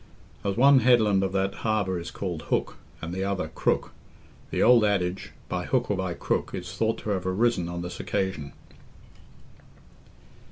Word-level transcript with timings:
As 0.43 0.57
one 0.57 0.79
headland 0.79 1.21
of 1.21 1.31
that 1.33 1.53
harbour 1.61 1.99
is 1.99 2.09
called 2.09 2.41
Hook, 2.49 2.77
and 3.03 3.13
the 3.13 3.23
other 3.23 3.49
Crook, 3.49 3.91
the 4.49 4.63
old 4.63 4.83
adage, 4.83 5.31
"by 5.47 5.65
hook 5.65 5.91
or 5.91 5.97
by 5.97 6.15
crook," 6.15 6.55
is 6.55 6.75
thought 6.75 6.97
to 7.03 7.11
have 7.11 7.27
arisen 7.27 7.69
on 7.69 7.83
this 7.83 7.99
occasion. 7.99 8.51